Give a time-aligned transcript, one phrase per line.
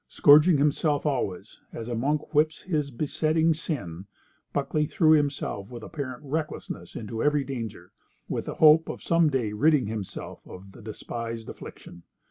[0.07, 4.07] Scourging himself always, as a monk whips his besetting sin,
[4.51, 7.91] Buckley threw himself with apparent recklessness into every danger,
[8.27, 12.01] with the hope of some day ridding himself of the despised affliction.